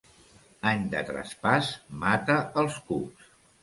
Any 0.71 0.87
de 0.95 1.03
traspàs 1.11 1.71
mata 2.07 2.43
els 2.65 2.85
cucs. 2.93 3.35